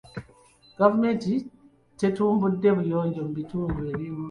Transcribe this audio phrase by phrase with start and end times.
[0.79, 1.31] Gavumenti
[1.99, 4.19] tetumbudde buyonjo mu bitundu ebimu.